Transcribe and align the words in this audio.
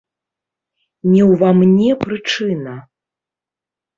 Не 1.11 1.21
ўва 1.33 1.49
мне 1.59 1.89
прычына. 2.03 2.73